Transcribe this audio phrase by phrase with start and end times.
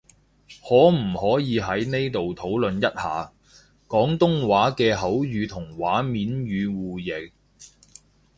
[0.67, 3.31] 可唔可以喺呢度討論一下，
[3.87, 7.31] 廣東話嘅口語同書面語互譯？